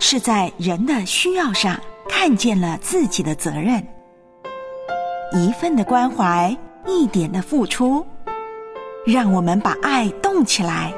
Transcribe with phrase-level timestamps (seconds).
[0.00, 3.86] 是在人的需要上看见了自己的责任。
[5.32, 6.56] 一份的关怀
[6.86, 8.04] 一点的付出
[9.06, 10.92] 让我们把爱动起来。